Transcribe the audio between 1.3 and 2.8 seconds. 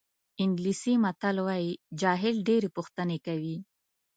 وایي جاهل ډېرې